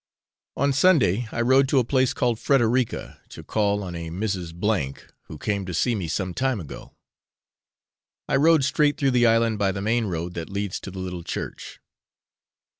[0.57, 4.49] On Sunday, I rode to a place called Frederica to call on a Mrs.
[4.49, 6.95] A, who came to see me some time ago.
[8.27, 11.21] I rode straight through the island by the main road that leads to the little
[11.21, 11.79] church.